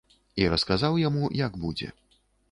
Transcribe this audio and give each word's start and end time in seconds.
І 0.41 0.45
расказаў 0.53 0.97
яму, 1.01 1.29
як 1.41 1.59
будзе. 1.65 1.91